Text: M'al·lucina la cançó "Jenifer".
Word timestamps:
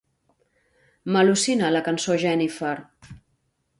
M'al·lucina 1.15 1.71
la 1.75 1.83
cançó 1.91 2.17
"Jenifer". 2.27 2.75